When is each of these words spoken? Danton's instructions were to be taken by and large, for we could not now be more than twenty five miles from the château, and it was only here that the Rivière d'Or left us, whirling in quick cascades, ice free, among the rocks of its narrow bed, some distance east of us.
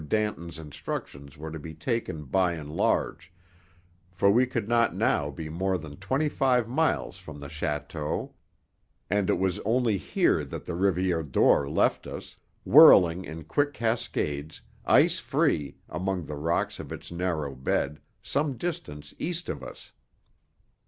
Danton's 0.09 0.57
instructions 0.57 1.37
were 1.37 1.51
to 1.51 1.59
be 1.59 1.75
taken 1.75 2.23
by 2.25 2.53
and 2.53 2.71
large, 2.75 3.31
for 4.11 4.31
we 4.31 4.47
could 4.47 4.67
not 4.67 4.95
now 4.95 5.29
be 5.29 5.47
more 5.47 5.77
than 5.77 5.95
twenty 5.97 6.27
five 6.27 6.67
miles 6.67 7.19
from 7.19 7.39
the 7.39 7.45
château, 7.49 8.31
and 9.11 9.29
it 9.29 9.37
was 9.37 9.59
only 9.59 9.97
here 9.99 10.43
that 10.43 10.65
the 10.65 10.73
Rivière 10.73 11.31
d'Or 11.31 11.69
left 11.69 12.07
us, 12.07 12.35
whirling 12.65 13.25
in 13.25 13.43
quick 13.43 13.75
cascades, 13.75 14.59
ice 14.87 15.19
free, 15.19 15.77
among 15.87 16.25
the 16.25 16.35
rocks 16.35 16.79
of 16.79 16.91
its 16.91 17.11
narrow 17.11 17.53
bed, 17.53 17.99
some 18.23 18.57
distance 18.57 19.13
east 19.19 19.49
of 19.49 19.61
us. 19.61 19.91